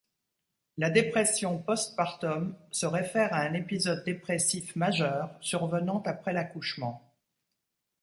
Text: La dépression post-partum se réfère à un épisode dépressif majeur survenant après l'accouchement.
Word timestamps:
La 0.79 0.89
dépression 0.89 1.59
post-partum 1.59 2.55
se 2.71 2.87
réfère 2.87 3.35
à 3.35 3.41
un 3.41 3.53
épisode 3.53 4.03
dépressif 4.03 4.75
majeur 4.75 5.29
survenant 5.41 6.01
après 6.07 6.33
l'accouchement. 6.33 7.13